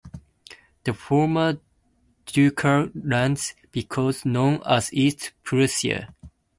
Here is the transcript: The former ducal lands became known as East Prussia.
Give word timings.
The 0.83 0.95
former 0.95 1.59
ducal 2.25 2.89
lands 2.95 3.53
became 3.71 4.11
known 4.25 4.63
as 4.65 4.91
East 4.91 5.33
Prussia. 5.43 6.15